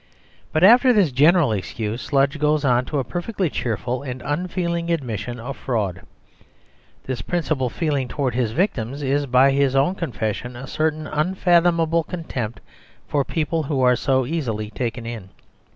[0.51, 5.39] But after this general excuse, Sludge goes on to a perfectly cheerful and unfeeling admission
[5.39, 6.01] of fraud;
[7.03, 12.61] this principal feeling towards his victims is by his own confession a certain unfathomable contempt
[13.07, 15.29] for people who are so easily taken in.